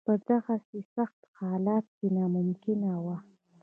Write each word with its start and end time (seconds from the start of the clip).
په 0.07 0.13
دغسې 0.27 0.79
سخت 0.95 1.19
حالت 1.37 1.85
کې 1.97 2.07
ناممکنه 2.17 2.91
وه. 3.03 3.17